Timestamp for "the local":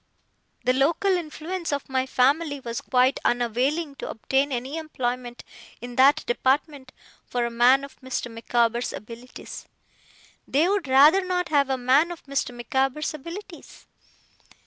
0.63-1.11